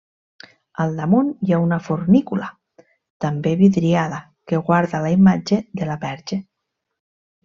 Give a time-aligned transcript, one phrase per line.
[0.85, 2.47] Al damunt hi ha una fornícula,
[3.25, 4.21] també vidriada,
[4.53, 6.39] que guarda la imatge de la Verge.